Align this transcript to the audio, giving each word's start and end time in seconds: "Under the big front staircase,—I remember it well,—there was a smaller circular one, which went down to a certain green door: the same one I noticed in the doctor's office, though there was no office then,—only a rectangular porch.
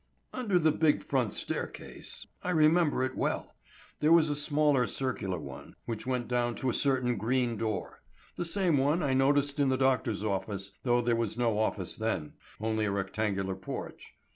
"Under 0.33 0.57
the 0.57 0.71
big 0.71 1.03
front 1.03 1.31
staircase,—I 1.35 2.49
remember 2.49 3.03
it 3.03 3.15
well,—there 3.15 4.11
was 4.11 4.31
a 4.31 4.35
smaller 4.35 4.87
circular 4.87 5.37
one, 5.37 5.75
which 5.85 6.07
went 6.07 6.27
down 6.27 6.55
to 6.55 6.71
a 6.71 6.73
certain 6.73 7.17
green 7.17 7.55
door: 7.55 8.01
the 8.35 8.43
same 8.43 8.79
one 8.79 9.03
I 9.03 9.13
noticed 9.13 9.59
in 9.59 9.69
the 9.69 9.77
doctor's 9.77 10.23
office, 10.23 10.71
though 10.81 11.01
there 11.01 11.15
was 11.15 11.37
no 11.37 11.59
office 11.59 11.95
then,—only 11.97 12.85
a 12.85 12.91
rectangular 12.91 13.53
porch. 13.53 14.15